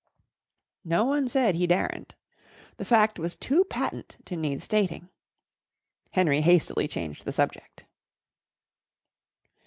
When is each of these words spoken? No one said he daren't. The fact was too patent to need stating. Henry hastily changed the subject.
No 0.83 1.05
one 1.05 1.27
said 1.27 1.53
he 1.53 1.67
daren't. 1.67 2.15
The 2.77 2.85
fact 2.85 3.19
was 3.19 3.35
too 3.35 3.65
patent 3.65 4.17
to 4.25 4.35
need 4.35 4.63
stating. 4.63 5.09
Henry 6.13 6.41
hastily 6.41 6.87
changed 6.87 7.23
the 7.23 7.31
subject. 7.31 7.85